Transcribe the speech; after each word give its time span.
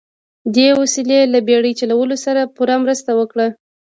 دې 0.55 0.67
وسیلې 0.81 1.19
له 1.33 1.39
بیړۍ 1.47 1.73
چلولو 1.79 2.15
سره 2.25 2.51
پوره 2.55 2.75
مرسته 2.83 3.11
وکړه. 3.19 3.47